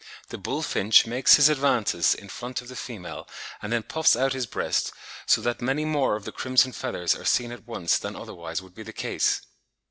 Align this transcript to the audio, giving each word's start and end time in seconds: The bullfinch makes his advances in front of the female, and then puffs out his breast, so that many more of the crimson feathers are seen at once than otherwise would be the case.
The 0.29 0.39
bullfinch 0.39 1.05
makes 1.05 1.35
his 1.35 1.47
advances 1.47 2.15
in 2.15 2.27
front 2.27 2.59
of 2.59 2.69
the 2.69 2.75
female, 2.75 3.27
and 3.61 3.71
then 3.71 3.83
puffs 3.83 4.15
out 4.15 4.33
his 4.33 4.47
breast, 4.47 4.91
so 5.27 5.41
that 5.41 5.61
many 5.61 5.85
more 5.85 6.15
of 6.15 6.25
the 6.25 6.31
crimson 6.31 6.71
feathers 6.71 7.15
are 7.15 7.23
seen 7.23 7.51
at 7.51 7.67
once 7.67 7.99
than 7.99 8.15
otherwise 8.15 8.63
would 8.63 8.73
be 8.73 8.81
the 8.81 8.93
case. 8.93 9.41